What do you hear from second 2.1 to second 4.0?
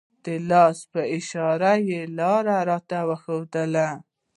لاره راته وښودله.